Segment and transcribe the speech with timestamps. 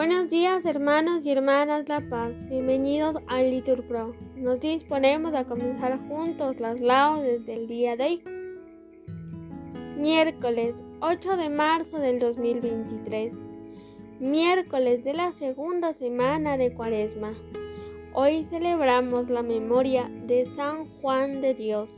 [0.00, 4.14] Buenos días hermanos y hermanas La Paz, bienvenidos al Litur Pro.
[4.34, 8.24] Nos disponemos a comenzar juntos las laudes del día de hoy.
[9.98, 13.34] Miércoles 8 de marzo del 2023.
[14.20, 17.34] Miércoles de la segunda semana de Cuaresma.
[18.14, 21.90] Hoy celebramos la memoria de San Juan de Dios.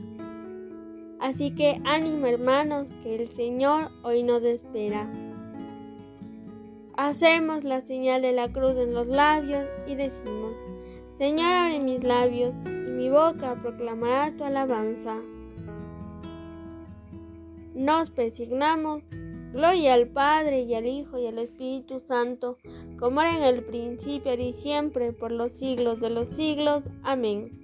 [1.21, 5.09] Así que ánimo hermanos, que el Señor hoy nos espera.
[6.95, 10.53] Hacemos la señal de la cruz en los labios y decimos,
[11.15, 15.19] Señor, abre mis labios y mi boca proclamará tu alabanza.
[17.73, 19.01] Nos persignamos,
[19.51, 22.59] gloria al Padre y al Hijo y al Espíritu Santo,
[22.99, 26.83] como era en el principio y siempre, por los siglos de los siglos.
[27.01, 27.59] Amén.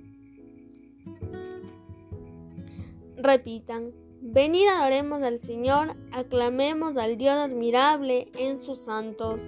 [3.16, 3.92] Repitan.
[4.22, 9.40] Venid adoremos al Señor, aclamemos al Dios admirable en sus santos.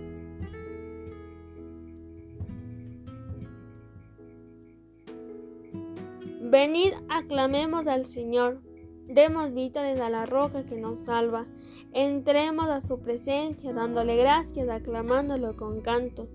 [6.39, 8.61] Venid, aclamemos al Señor,
[9.08, 11.47] demos vítores a la roca que nos salva,
[11.92, 16.30] entremos a su presencia dándole gracias, aclamándolo con canto,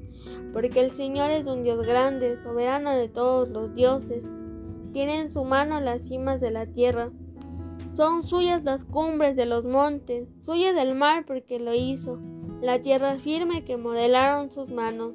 [0.52, 4.22] porque el Señor es un Dios grande, soberano de todos los dioses,
[4.92, 7.10] tiene en su mano las cimas de la tierra
[7.96, 12.20] son suyas las cumbres de los montes, suya del mar porque lo hizo,
[12.60, 15.14] la tierra firme que modelaron sus manos.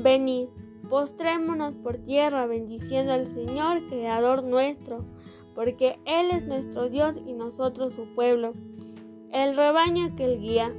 [0.00, 0.46] Venid,
[0.88, 5.04] postrémonos por tierra bendiciendo al Señor, Creador nuestro,
[5.56, 8.54] porque Él es nuestro Dios y nosotros su pueblo,
[9.32, 10.72] el rebaño que Él guía.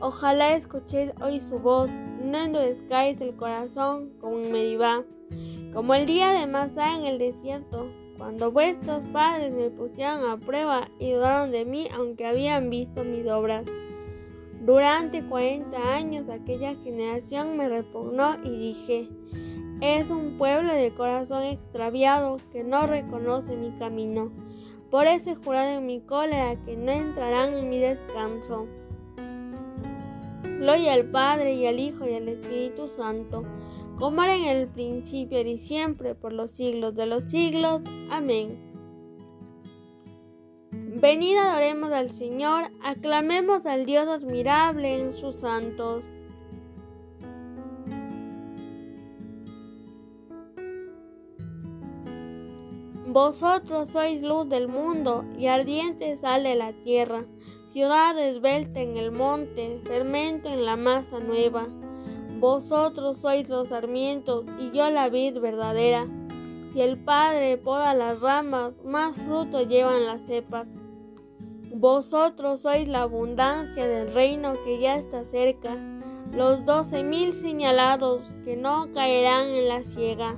[0.00, 1.90] Ojalá escuchéis hoy su voz,
[2.24, 5.04] no endurezcáis el corazón como en Meribá,
[5.74, 7.86] como el día de Masá en el desierto,
[8.22, 13.26] cuando vuestros padres me pusieron a prueba y dudaron de mí aunque habían visto mis
[13.26, 13.64] obras.
[14.60, 19.08] Durante cuarenta años aquella generación me repugnó y dije,
[19.80, 24.30] es un pueblo de corazón extraviado que no reconoce mi camino.
[24.88, 28.68] Por eso he jurado en mi cólera que no entrarán en mi descanso.
[30.60, 33.42] Gloria al Padre y al Hijo y al Espíritu Santo
[33.98, 37.82] como era en el principio y siempre, por los siglos de los siglos.
[38.10, 38.72] Amén.
[40.70, 46.04] Venid adoremos al Señor, aclamemos al Dios admirable en sus santos.
[53.12, 57.26] Vosotros sois luz del mundo y ardiente sal de la tierra,
[57.66, 61.66] ciudad esbelta en el monte, fermento en la masa nueva.
[62.42, 66.08] Vosotros sois los sarmientos y yo la vid verdadera.
[66.72, 70.66] Si el Padre poda las ramas, más fruto llevan las cepas.
[71.72, 75.76] Vosotros sois la abundancia del reino que ya está cerca,
[76.32, 80.36] los doce mil señalados que no caerán en la ciega.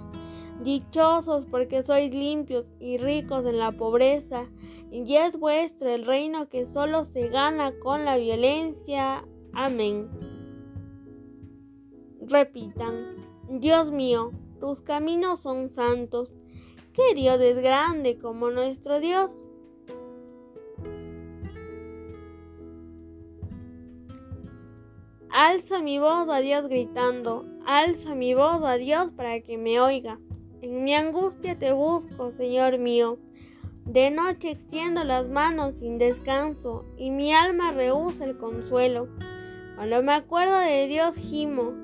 [0.62, 4.50] Dichosos porque sois limpios y ricos en la pobreza,
[4.92, 9.24] y es vuestro el reino que solo se gana con la violencia.
[9.54, 10.33] Amén.
[12.26, 13.16] Repitan,
[13.50, 16.32] Dios mío, tus caminos son santos.
[16.94, 19.30] ¿Qué Dios es grande como nuestro Dios?
[25.28, 30.18] Alzo mi voz a Dios gritando, alzo mi voz a Dios para que me oiga.
[30.62, 33.18] En mi angustia te busco, Señor mío.
[33.84, 39.08] De noche extiendo las manos sin descanso y mi alma rehúsa el consuelo.
[39.76, 41.83] Cuando me acuerdo de Dios gimo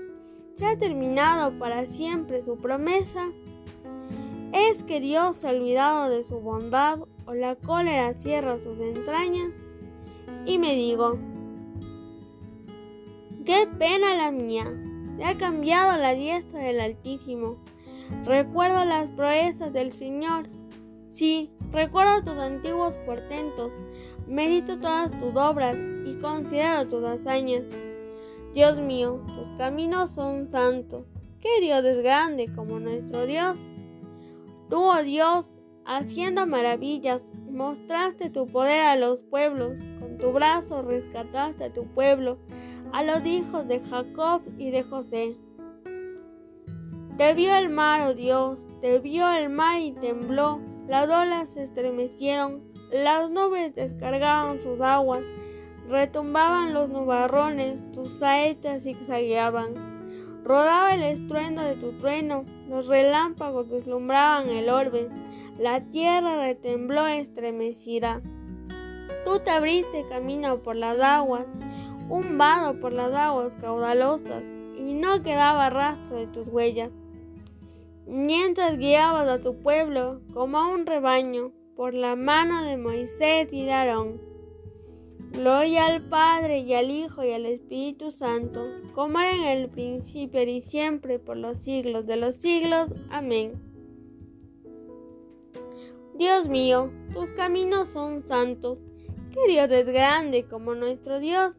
[0.55, 3.31] ¿Se ha terminado para siempre su promesa?
[4.53, 9.51] ¿Es que Dios se ha olvidado de su bondad o la cólera cierra sus entrañas?
[10.45, 11.17] Y me digo,
[13.45, 14.65] qué pena la mía,
[15.17, 17.57] se ha cambiado la diestra del Altísimo.
[18.25, 20.49] Recuerdo las proezas del Señor.
[21.09, 23.71] Sí, recuerdo tus antiguos portentos,
[24.27, 27.63] medito todas tus obras y considero tus hazañas.
[28.53, 29.21] Dios mío,
[29.57, 31.05] caminos son santos.
[31.39, 33.57] ¿Qué Dios es grande como nuestro Dios?
[34.69, 35.49] Tú, oh Dios,
[35.85, 39.73] haciendo maravillas, mostraste tu poder a los pueblos.
[39.99, 42.37] Con tu brazo rescataste a tu pueblo,
[42.93, 45.35] a los hijos de Jacob y de José.
[47.17, 51.63] Te vio el mar, oh Dios, te vio el mar y tembló, las olas se
[51.63, 55.21] estremecieron, las nubes descargaban sus aguas,
[55.89, 59.91] retumbaban los nubarrones, tus saetas zigzagueaban.
[60.43, 65.09] Rodaba el estruendo de tu trueno, los relámpagos deslumbraban el orbe,
[65.59, 68.21] la tierra retembló estremecida.
[69.23, 71.45] Tú te abriste camino por las aguas,
[72.09, 74.43] un vado por las aguas caudalosas,
[74.77, 76.89] y no quedaba rastro de tus huellas.
[78.07, 83.65] Mientras guiabas a tu pueblo como a un rebaño por la mano de Moisés y
[83.65, 84.30] de Aarón.
[85.31, 90.43] Gloria al Padre y al Hijo y al Espíritu Santo, como era en el principio
[90.43, 92.89] y siempre por los siglos de los siglos.
[93.09, 93.53] Amén.
[96.15, 98.79] Dios mío, tus caminos son santos.
[99.31, 101.55] Que Dios es grande como nuestro Dios.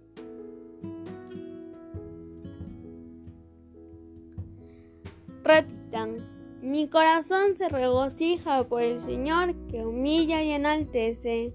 [5.42, 6.18] Repitan,
[6.60, 11.54] mi corazón se regocija por el Señor que humilla y enaltece.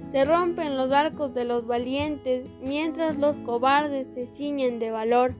[0.11, 5.35] se rompen los arcos de los valientes, mientras los cobardes se ciñen de valor.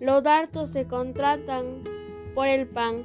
[0.00, 1.84] Los dartos se contratan
[2.34, 3.04] por el pan,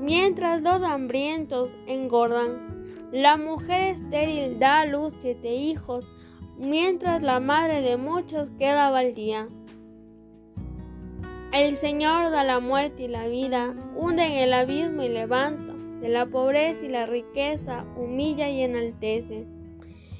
[0.00, 3.08] mientras los hambrientos engordan.
[3.12, 6.06] La mujer estéril da a luz siete hijos,
[6.56, 9.48] mientras la madre de muchos queda baldía.
[11.52, 16.08] El Señor da la muerte y la vida, hunde en el abismo y levanta, de
[16.08, 19.57] la pobreza y la riqueza humilla y enaltece.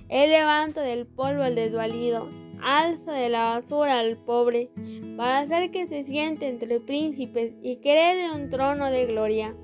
[0.09, 2.29] Él levanta del polvo al desvalido,
[2.63, 4.71] alza de la basura al pobre,
[5.17, 9.55] para hacer que se siente entre príncipes y herede un trono de gloria.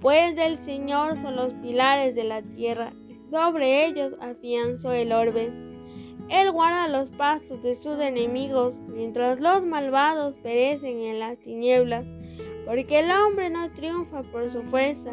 [0.00, 5.52] Pues del Señor son los pilares de la tierra, y sobre ellos afianzó el orbe.
[6.30, 12.04] Él guarda los pasos de sus enemigos, mientras los malvados perecen en las tinieblas,
[12.64, 15.12] porque el hombre no triunfa por su fuerza.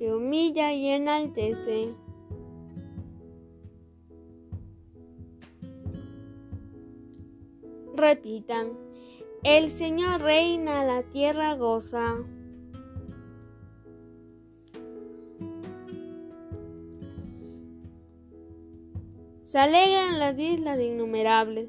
[0.00, 1.94] que humilla y enaltece.
[7.94, 8.68] Repitan,
[9.44, 12.16] el Señor reina, la tierra goza.
[19.42, 21.68] Se alegran las islas innumerables,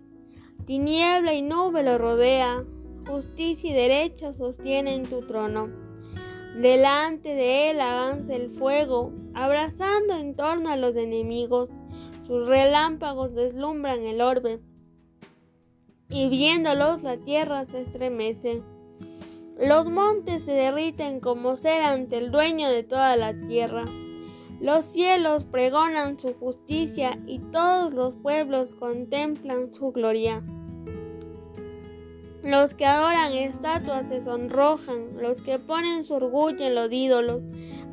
[0.66, 2.64] tiniebla y nube lo rodea,
[3.06, 5.81] justicia y derecho sostienen tu trono.
[6.60, 11.70] Delante de él avanza el fuego, abrazando en torno a los enemigos,
[12.28, 14.60] sus relámpagos deslumbran el orbe
[16.12, 18.62] y viéndolos la tierra se estremece.
[19.58, 23.86] Los montes se derriten como cera ante el dueño de toda la tierra.
[24.60, 30.44] Los cielos pregonan su justicia y todos los pueblos contemplan su gloria.
[32.44, 37.44] Los que adoran estatuas se sonrojan, los que ponen su orgullo en los ídolos.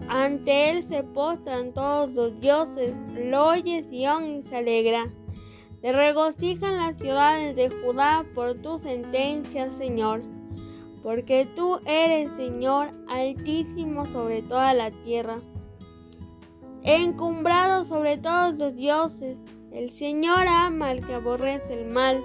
[0.08, 5.12] Ante él se postran todos los dioses, lo oye Sion y se alegra.
[5.82, 10.22] Te regocijan las ciudades de Judá por tu sentencia, Señor,
[11.02, 15.40] porque tú eres, Señor, altísimo sobre toda la tierra,
[16.84, 19.36] encumbrado sobre todos los dioses.
[19.70, 22.24] El Señor ama al que aborrece el mal,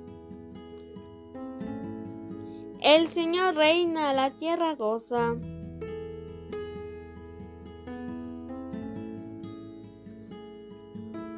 [2.81, 5.35] El Señor reina, la tierra goza.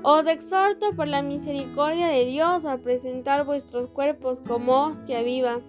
[0.03, 5.59] Os exhorto por la misericordia de Dios a presentar vuestros cuerpos como hostia viva,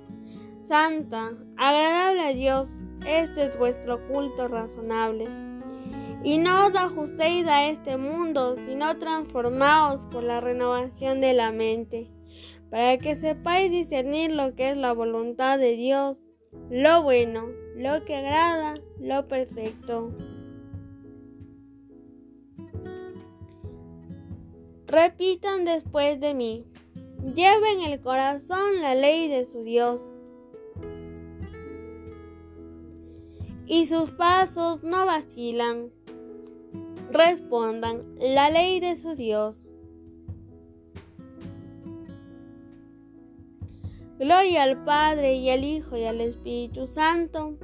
[0.62, 2.76] santa, agradable a Dios.
[3.04, 5.26] Este es vuestro culto razonable.
[6.22, 12.13] Y no os ajustéis a este mundo, sino transformaos por la renovación de la mente
[12.74, 16.18] para que sepáis discernir lo que es la voluntad de Dios,
[16.70, 20.12] lo bueno, lo que agrada, lo perfecto.
[24.88, 26.66] Repitan después de mí.
[27.36, 30.00] Lleven en el corazón la ley de su Dios.
[33.66, 35.92] Y sus pasos no vacilan
[37.12, 39.62] respondan la ley de su Dios.
[44.18, 47.56] Gloria al Padre y al Hijo y al Espíritu Santo.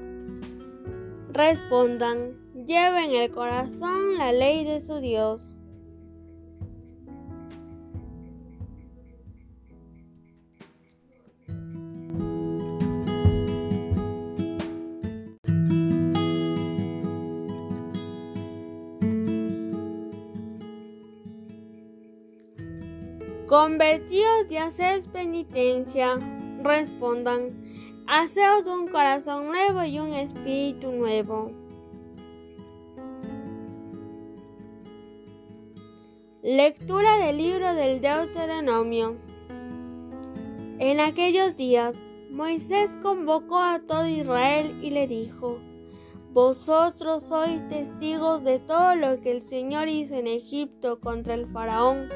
[1.33, 2.35] Respondan,
[2.67, 5.43] lleven el corazón la ley de su Dios.
[23.47, 26.40] Convertíos y haced penitencia.
[26.63, 31.53] Respondan, haceos un corazón nuevo y un espíritu nuevo.
[36.43, 39.17] Lectura del libro del Deuteronomio.
[40.79, 41.97] En aquellos días,
[42.31, 45.61] Moisés convocó a todo Israel y le dijo,
[46.33, 52.09] Vosotros sois testigos de todo lo que el Señor hizo en Egipto contra el faraón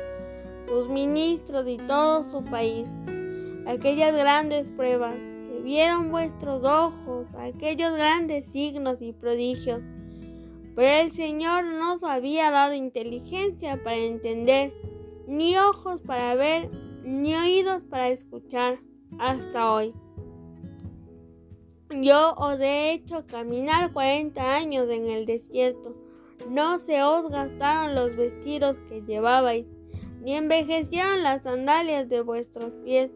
[0.66, 2.86] sus ministros y todo su país.
[3.66, 9.80] Aquellas grandes pruebas que vieron vuestros ojos, aquellos grandes signos y prodigios.
[10.74, 14.74] Pero el Señor no nos había dado inteligencia para entender,
[15.26, 16.70] ni ojos para ver,
[17.04, 18.78] ni oídos para escuchar
[19.18, 19.94] hasta hoy.
[21.90, 25.94] Yo os he hecho caminar cuarenta años en el desierto.
[26.50, 29.66] No se os gastaron los vestidos que llevabais,
[30.20, 33.10] ni envejecieron las sandalias de vuestros pies.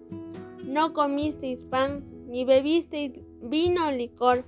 [0.68, 4.44] No comisteis pan, ni bebisteis vino o licor,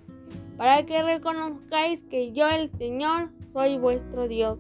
[0.59, 4.59] para que reconozcáis que yo el Señor soy vuestro Dios.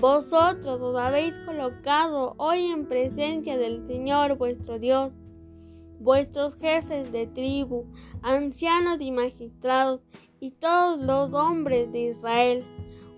[0.00, 5.12] Vosotros os habéis colocado hoy en presencia del Señor vuestro Dios,
[5.98, 7.84] vuestros jefes de tribu,
[8.22, 10.00] ancianos y magistrados,
[10.40, 12.64] y todos los hombres de Israel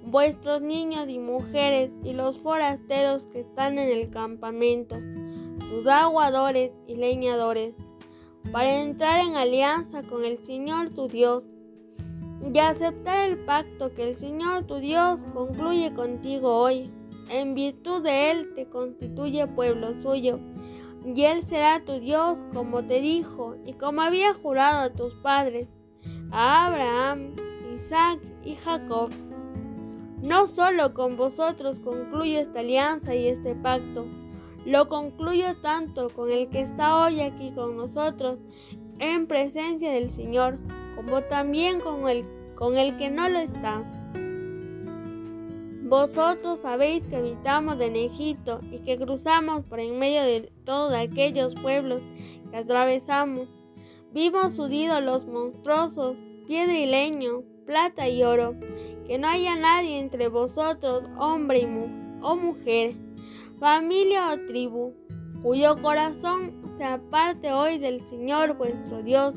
[0.04, 4.97] vuestros niños y mujeres y los forasteros que están en el campamento,
[5.73, 7.75] tus aguadores y leñadores,
[8.52, 11.49] para entrar en alianza con el Señor tu Dios
[12.52, 16.93] y aceptar el pacto que el Señor tu Dios concluye contigo hoy.
[17.31, 20.38] En virtud de él te constituye pueblo suyo,
[21.07, 25.69] y él será tu Dios como te dijo y como había jurado a tus padres,
[26.33, 27.35] a Abraham,
[27.75, 29.09] Isaac y Jacob.
[30.21, 34.07] No solo con vosotros concluyo esta alianza y este pacto,
[34.64, 38.38] lo concluyo tanto con el que está hoy aquí con nosotros
[38.99, 40.59] en presencia del Señor,
[40.95, 43.83] como también con el, con el que no lo está.
[45.85, 51.54] Vosotros sabéis que habitamos en Egipto y que cruzamos por en medio de todos aquellos
[51.54, 52.00] pueblos
[52.50, 53.49] que atravesamos.
[54.12, 56.16] Vimos sus ídolos monstruosos,
[56.47, 58.54] piedra y leño, plata y oro,
[59.07, 62.95] que no haya nadie entre vosotros, hombre y o mujer,
[63.62, 64.92] familia o tribu,
[65.40, 69.37] cuyo corazón se aparte hoy del Señor vuestro Dios,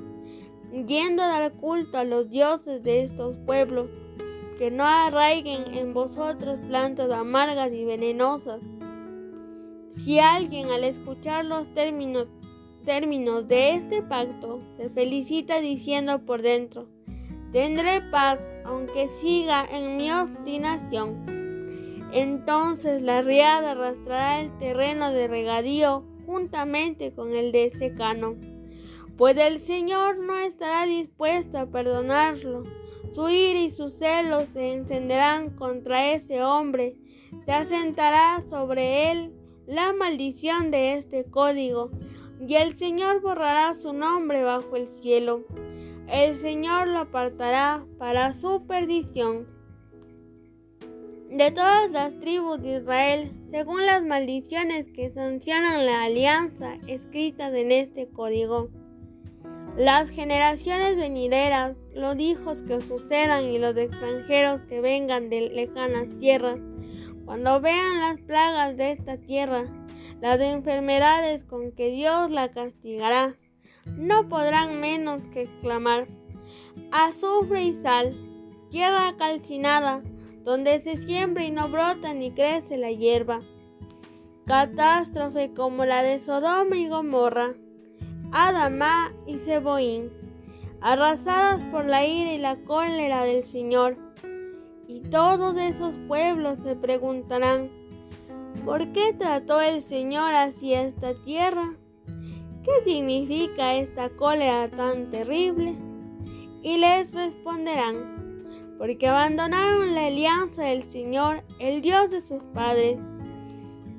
[0.88, 3.88] yendo a dar culto a los dioses de estos pueblos,
[4.58, 8.62] que no arraiguen en vosotros plantas amargas y venenosas.
[9.92, 12.26] Si alguien al escuchar los términos,
[12.84, 16.88] términos de este pacto se felicita diciendo por dentro,
[17.52, 21.45] Tendré paz aunque siga en mi obstinación.
[22.16, 28.36] Entonces la riada arrastrará el terreno de regadío juntamente con el de secano,
[29.16, 32.64] pues el Señor no estará dispuesto a perdonarlo.
[33.14, 36.96] Su ira y sus celos se encenderán contra ese hombre,
[37.46, 39.32] se asentará sobre él
[39.68, 41.92] la maldición de este código,
[42.48, 45.46] y el Señor borrará su nombre bajo el cielo
[46.08, 49.48] el Señor lo apartará para su perdición.
[51.36, 57.74] De todas las tribus de Israel, según las maldiciones que sancionan la alianza escritas en
[57.74, 58.70] este código.
[59.76, 66.58] Las generaciones venideras, los hijos que sucedan y los extranjeros que vengan de lejanas tierras,
[67.26, 69.66] cuando vean las plagas de esta tierra,
[70.22, 73.36] las enfermedades con que Dios la castigará,
[73.98, 76.08] no podrán menos que exclamar,
[76.94, 78.16] azufre y sal,
[78.70, 80.02] tierra calcinada,
[80.46, 83.42] donde se siembra y no brota ni crece la hierba.
[84.46, 87.56] Catástrofe como la de Sodoma y Gomorra,
[88.32, 90.12] Adamá y Seboín,
[90.82, 93.98] arrasadas por la ira y la cólera del Señor.
[94.88, 97.72] Y todos esos pueblos se preguntarán,
[98.64, 101.76] ¿por qué trató el Señor así esta tierra?
[102.64, 105.76] ¿Qué significa esta cólera tan terrible?
[106.62, 108.15] Y les responderán,
[108.78, 112.98] porque abandonaron la alianza del Señor, el Dios de sus padres,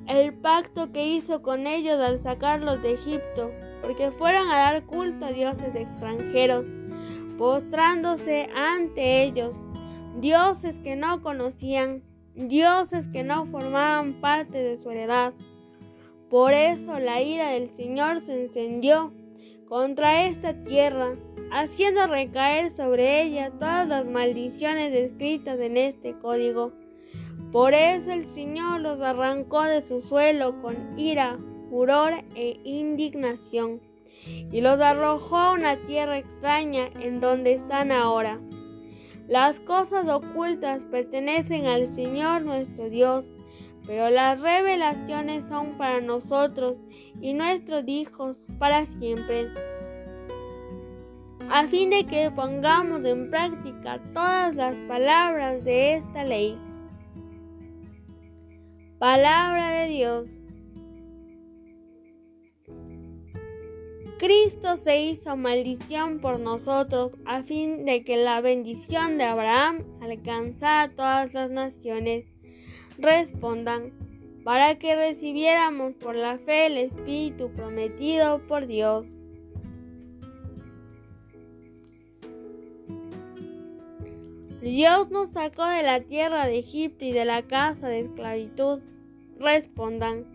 [0.07, 5.25] el pacto que hizo con ellos al sacarlos de Egipto, porque fueron a dar culto
[5.25, 6.65] a dioses extranjeros,
[7.37, 9.57] postrándose ante ellos,
[10.19, 12.03] dioses que no conocían,
[12.35, 15.33] dioses que no formaban parte de su heredad.
[16.29, 19.11] Por eso la ira del Señor se encendió
[19.67, 21.15] contra esta tierra
[21.51, 26.73] haciendo recaer sobre ella todas las maldiciones descritas en este código.
[27.51, 31.37] Por eso el Señor los arrancó de su suelo con ira,
[31.69, 33.81] furor e indignación,
[34.51, 38.39] y los arrojó a una tierra extraña en donde están ahora.
[39.27, 43.25] Las cosas ocultas pertenecen al Señor nuestro Dios,
[43.87, 46.75] pero las revelaciones son para nosotros
[47.21, 49.49] y nuestros hijos para siempre
[51.49, 56.59] a fin de que pongamos en práctica todas las palabras de esta ley.
[58.99, 60.25] Palabra de Dios.
[64.19, 70.81] Cristo se hizo maldición por nosotros a fin de que la bendición de Abraham alcanzara
[70.81, 72.25] a todas las naciones.
[72.97, 73.91] Respondan,
[74.43, 79.05] para que recibiéramos por la fe el Espíritu prometido por Dios.
[84.61, 88.81] Dios nos sacó de la tierra de Egipto y de la casa de esclavitud.
[89.37, 90.25] Respondan,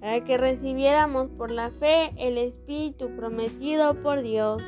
[0.00, 4.62] para que recibiéramos por la fe el Espíritu prometido por Dios.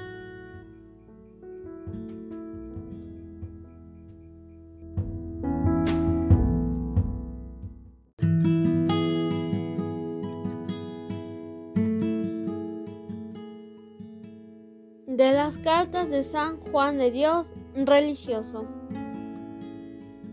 [15.24, 18.66] De las cartas de San Juan de Dios religioso.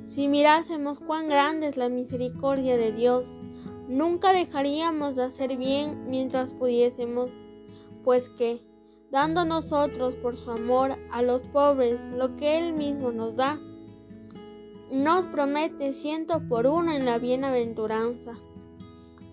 [0.03, 3.25] Si mirásemos cuán grande es la misericordia de Dios,
[3.87, 7.29] nunca dejaríamos de hacer bien mientras pudiésemos,
[8.03, 8.59] pues que,
[9.09, 13.61] dando nosotros por su amor a los pobres lo que Él mismo nos da,
[14.91, 18.33] nos promete ciento por uno en la bienaventuranza.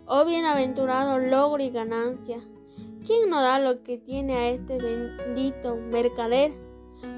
[0.06, 2.38] Oh bienaventurado logro y ganancia,
[3.08, 6.52] ¿quién no da lo que tiene a este bendito mercader?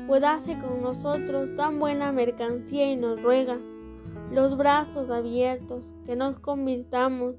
[0.06, 3.58] pues hace con nosotros tan buena mercancía y nos ruega
[4.30, 7.36] los brazos abiertos, que nos convirtamos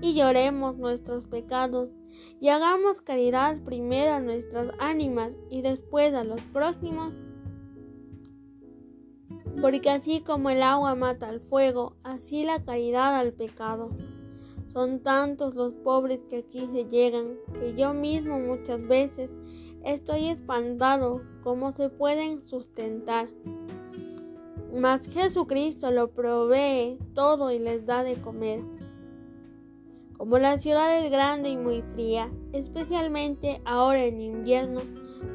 [0.00, 1.90] y lloremos nuestros pecados
[2.40, 7.12] y hagamos caridad primero a nuestras ánimas y después a los próximos.
[9.60, 13.90] Porque así como el agua mata al fuego, así la caridad al pecado.
[14.72, 19.30] Son tantos los pobres que aquí se llegan, que yo mismo muchas veces
[19.84, 23.28] Estoy espantado cómo se pueden sustentar.
[24.72, 28.60] Mas Jesucristo lo provee todo y les da de comer.
[30.16, 34.82] Como la ciudad es grande y muy fría, especialmente ahora en invierno,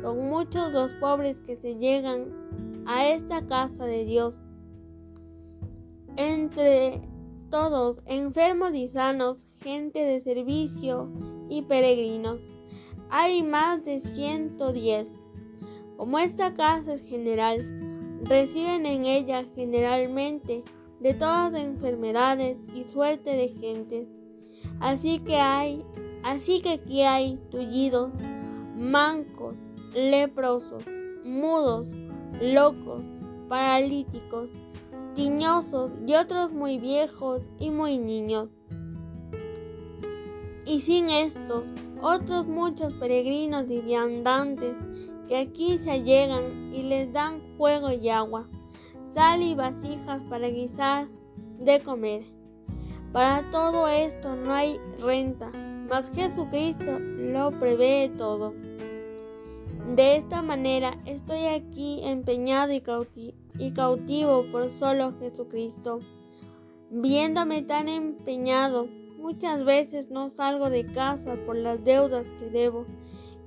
[0.01, 4.39] son muchos los pobres que se llegan a esta casa de Dios.
[6.15, 7.01] Entre
[7.49, 11.09] todos, enfermos y sanos, gente de servicio
[11.49, 12.39] y peregrinos
[13.09, 15.09] hay más de 110.
[15.97, 20.63] Como esta casa es general, reciben en ella generalmente
[20.99, 24.07] de todas enfermedades y suerte de gentes.
[24.79, 25.83] Así que hay,
[26.23, 28.11] así que aquí hay tullidos,
[28.75, 29.55] mancos,
[29.93, 30.83] leprosos,
[31.23, 31.87] mudos,
[32.41, 33.05] locos,
[33.47, 34.49] paralíticos,
[35.17, 38.49] tiñosos y otros muy viejos y muy niños.
[40.63, 41.65] Y sin estos,
[42.03, 44.75] otros muchos peregrinos y viandantes
[45.27, 48.47] que aquí se allegan y les dan fuego y agua,
[49.11, 51.07] sal y vasijas para guisar
[51.61, 52.21] de comer.
[53.11, 55.49] Para todo esto no hay renta,
[55.89, 58.53] mas Jesucristo lo prevé todo.
[59.95, 65.99] De esta manera estoy aquí empeñado y, cautivo por solo Jesucristo.
[66.91, 72.85] Viéndome tan empeñado, muchas veces no salgo de casa por las deudas que debo,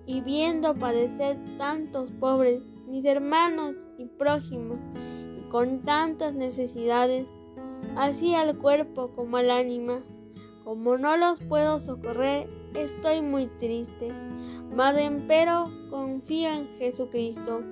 [0.06, 4.78] y viendo padecer tantos pobres, mis hermanos y prójimos,
[5.38, 7.26] y con tantas necesidades,
[7.96, 10.02] así al cuerpo como al ánima,
[10.64, 14.12] como no los puedo socorrer, estoy muy triste,
[14.74, 17.62] mas empero confío en Jesucristo,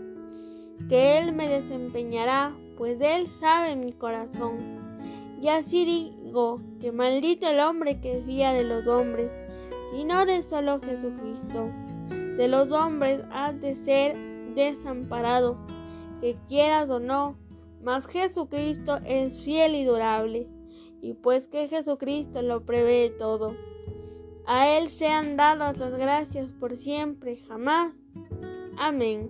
[0.89, 4.57] que Él me desempeñará, pues Él sabe mi corazón.
[5.41, 9.31] Y así digo que maldito el hombre que fía de los hombres,
[9.93, 11.71] sino de solo Jesucristo.
[12.37, 14.17] De los hombres has de ser
[14.55, 15.57] desamparado,
[16.21, 17.37] que quieras o no,
[17.83, 20.49] mas Jesucristo es fiel y durable,
[21.01, 23.55] y pues que Jesucristo lo prevé todo.
[24.51, 27.93] A Él sean dadas las gracias por siempre, jamás.
[28.79, 29.29] Amén.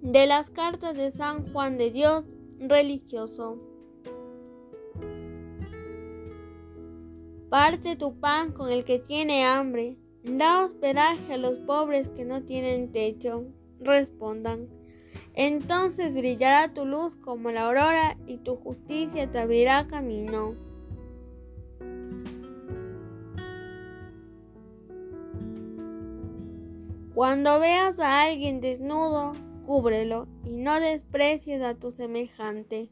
[0.00, 2.24] De las cartas de San Juan de Dios,
[2.60, 3.58] religioso.
[7.48, 12.44] Parte tu pan con el que tiene hambre, da hospedaje a los pobres que no
[12.44, 13.44] tienen techo.
[13.80, 14.68] Respondan.
[15.34, 20.69] Entonces brillará tu luz como la aurora y tu justicia te abrirá camino.
[27.14, 29.32] Cuando veas a alguien desnudo,
[29.66, 32.88] cúbrelo y no desprecies a tu semejante.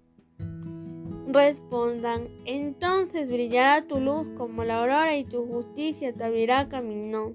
[1.29, 7.35] Respondan, entonces brillará tu luz como la aurora y tu justicia te abrirá camino.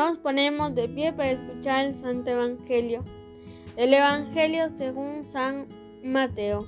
[0.00, 3.04] Nos ponemos de pie para escuchar el Santo Evangelio.
[3.76, 5.66] El Evangelio según San
[6.02, 6.66] Mateo.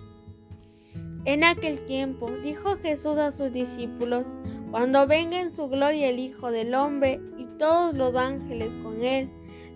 [1.25, 4.27] En aquel tiempo dijo Jesús a sus discípulos,
[4.71, 9.31] cuando venga en su gloria el Hijo del Hombre y todos los ángeles con él,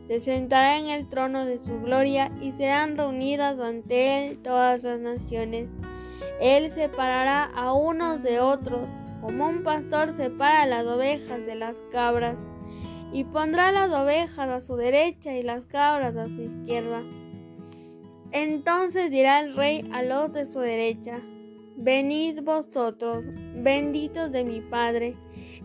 [0.07, 5.01] se sentará en el trono de su gloria y serán reunidas ante él todas las
[5.01, 5.71] naciones.
[6.42, 8.87] Él separará a unos de otros,
[9.23, 12.37] como un pastor separa las ovejas de las cabras
[13.12, 17.03] y pondrá las ovejas a su derecha y las cabras a su izquierda.
[18.33, 21.21] Entonces dirá el rey a los de su derecha,
[21.79, 25.14] Venid vosotros, benditos de mi Padre,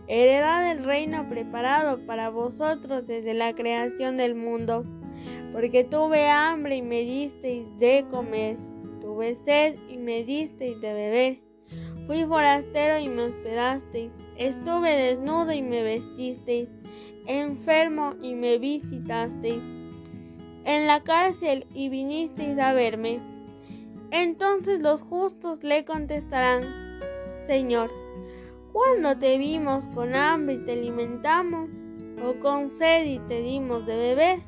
[0.08, 4.84] heredad del reino preparado para vosotros desde la creación del mundo,
[5.54, 8.58] porque tuve hambre y me disteis de comer,
[9.00, 11.40] tuve sed y me disteis de beber,
[12.06, 16.68] fui forastero y me hospedasteis, estuve desnudo y me vestisteis,
[17.26, 19.62] enfermo y me visitasteis,
[20.64, 23.20] en la cárcel y vinisteis a verme.
[24.10, 26.62] Entonces los justos le contestarán,
[27.42, 27.90] Señor,
[28.72, 31.70] ¿cuándo te vimos con hambre y te alimentamos?
[32.24, 34.40] ¿O con sed y te dimos de beber?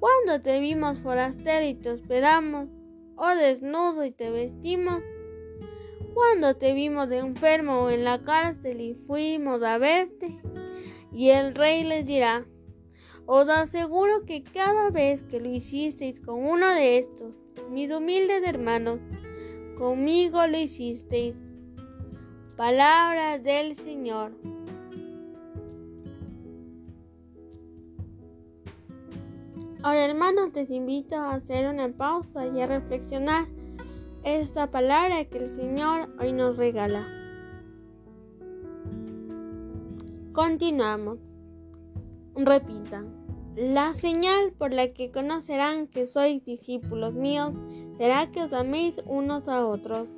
[0.00, 2.68] ¿Cuándo te vimos forastero y te hospedamos?
[3.16, 5.02] ¿O desnudo y te vestimos?
[6.14, 10.38] ¿Cuándo te vimos de enfermo o en la cárcel y fuimos a verte?
[11.14, 12.46] Y el rey les dirá,
[13.26, 17.36] os aseguro que cada vez que lo hicisteis con uno de estos,
[17.70, 18.98] mis humildes hermanos,
[19.78, 21.36] conmigo lo hicisteis.
[22.56, 24.32] Palabra del Señor.
[29.82, 33.48] Ahora hermanos, les invito a hacer una pausa y a reflexionar
[34.22, 37.21] esta palabra que el Señor hoy nos regala.
[40.32, 41.18] Continuamos.
[42.34, 43.14] Repitan.
[43.54, 47.52] La señal por la que conocerán que sois discípulos míos
[47.98, 50.08] será que os améis unos a otros.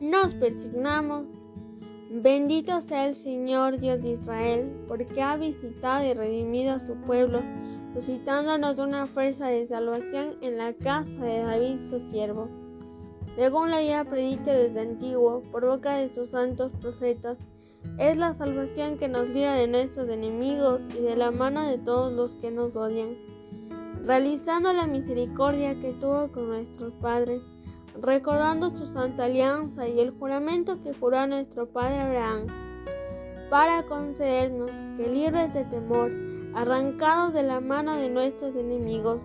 [0.00, 1.26] Nos persignamos.
[2.10, 7.42] Bendito sea el Señor Dios de Israel, porque ha visitado y redimido a su pueblo,
[7.92, 12.61] suscitándonos una fuerza de salvación en la casa de David su siervo
[13.36, 17.38] según lo había predicho desde antiguo por boca de sus santos profetas.
[17.98, 22.12] Es la salvación que nos libra de nuestros enemigos y de la mano de todos
[22.12, 23.16] los que nos odian,
[24.04, 27.42] realizando la misericordia que tuvo con nuestros padres,
[28.00, 32.46] recordando su santa alianza y el juramento que juró a nuestro padre Abraham,
[33.50, 36.10] para concedernos que libres de temor,
[36.54, 39.24] arrancados de la mano de nuestros enemigos,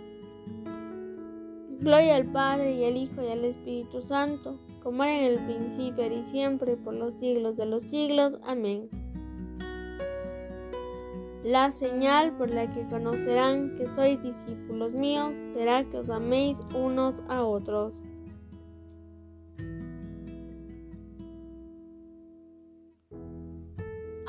[1.81, 6.05] Gloria al Padre y al Hijo y al Espíritu Santo como era en el principio
[6.11, 8.37] y siempre, por los siglos de los siglos.
[8.43, 8.89] Amén.
[11.43, 17.15] La señal por la que conocerán que sois discípulos míos será que os améis unos
[17.27, 18.01] a otros.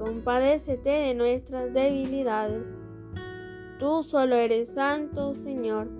[0.00, 2.64] compadécete de nuestras debilidades.
[3.78, 5.90] Tú solo eres santo, Señor.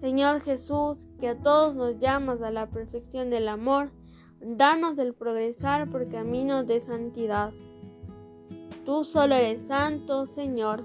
[0.00, 3.92] Señor Jesús, que a todos nos llamas a la perfección del amor,
[4.40, 7.52] danos del progresar por caminos de santidad.
[8.84, 10.84] Tú solo eres santo, Señor.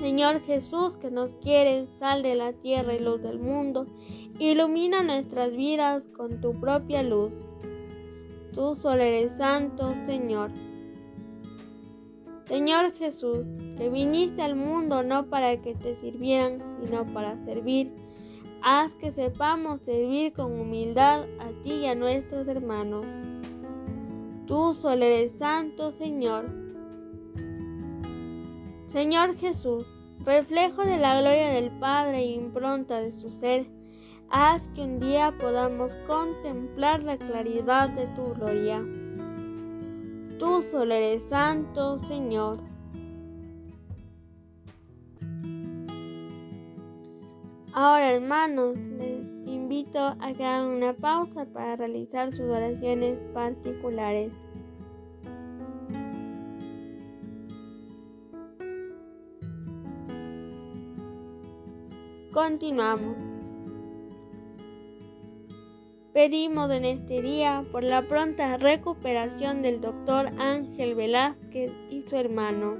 [0.00, 3.86] Señor Jesús, que nos quieres, sal de la tierra y luz del mundo,
[4.40, 7.45] ilumina nuestras vidas con tu propia luz.
[8.56, 10.50] Tú solo eres santo, Señor.
[12.46, 13.40] Señor Jesús,
[13.76, 17.92] que viniste al mundo no para que te sirvieran, sino para servir.
[18.62, 23.04] Haz que sepamos servir con humildad a ti y a nuestros hermanos.
[24.46, 26.46] Tú solo eres santo, Señor.
[28.86, 29.84] Señor Jesús,
[30.24, 33.66] reflejo de la gloria del Padre e impronta de su ser,
[34.30, 38.82] haz que un día podamos contemplar la claridad de tu gloria.
[40.38, 42.58] Tú solo eres santo, Señor.
[47.72, 54.32] Ahora, hermanos, les invito a que hagan una pausa para realizar sus oraciones particulares.
[62.32, 63.25] Continuamos.
[66.16, 72.78] Pedimos en este día por la pronta recuperación del doctor Ángel Velázquez y su hermano.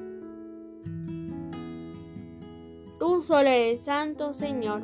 [2.99, 4.81] Tú solo eres santo, Señor.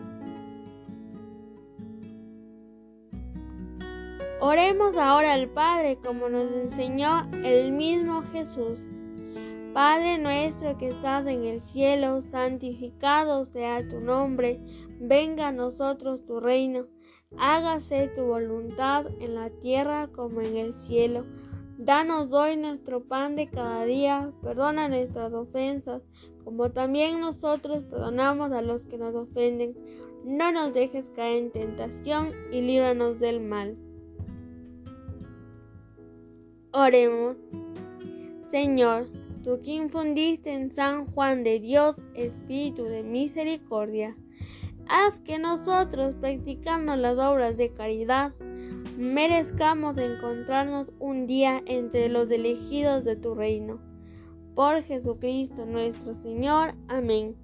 [4.43, 8.87] Oremos ahora al Padre como nos enseñó el mismo Jesús.
[9.73, 14.61] Padre nuestro que estás en el cielo, santificado sea tu nombre,
[15.01, 16.87] venga a nosotros tu reino
[17.38, 21.25] Hágase tu voluntad en la tierra como en el cielo.
[21.79, 26.03] Danos hoy nuestro pan de cada día, perdona nuestras ofensas,
[26.45, 29.75] como también nosotros perdonamos a los que nos ofenden.
[30.25, 33.77] No nos dejes caer en tentación y líbranos del mal.
[36.73, 37.37] Oremos.
[38.47, 39.09] Señor,
[39.42, 44.16] tú que infundiste en San Juan de Dios espíritu de misericordia,
[44.88, 48.33] Haz que nosotros, practicando las obras de caridad,
[48.97, 53.81] merezcamos encontrarnos un día entre los elegidos de tu reino.
[54.55, 56.75] Por Jesucristo nuestro Señor.
[56.88, 57.37] Amén.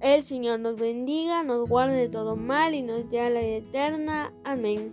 [0.00, 4.32] El Señor nos bendiga, nos guarde de todo mal y nos dé la vida eterna.
[4.44, 4.92] Amén.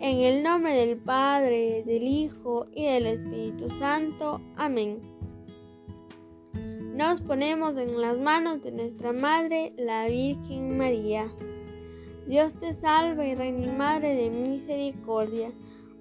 [0.00, 4.40] En el nombre del Padre, del Hijo y del Espíritu Santo.
[4.56, 5.00] Amén.
[6.94, 11.26] Nos ponemos en las manos de nuestra Madre, la Virgen María.
[12.28, 15.50] Dios te salve reina y Madre de misericordia,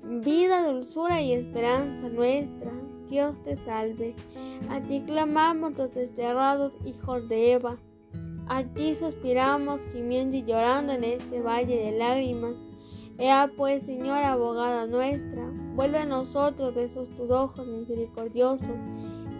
[0.03, 2.71] vida, dulzura y esperanza nuestra.
[3.09, 4.13] Dios te salve.
[4.69, 7.79] A ti clamamos los desterrados hijos de Eva.
[8.45, 12.53] A ti suspiramos gimiendo y llorando en este valle de lágrimas.
[13.17, 18.77] Ea pues, Señora abogada nuestra, vuelve a nosotros de esos tus ojos misericordiosos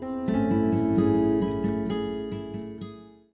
[0.00, 0.37] Thank you